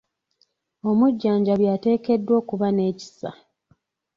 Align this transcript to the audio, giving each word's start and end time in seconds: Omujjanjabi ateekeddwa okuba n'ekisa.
Omujjanjabi 0.89 1.65
ateekeddwa 1.75 2.33
okuba 2.41 2.67
n'ekisa. 2.71 3.29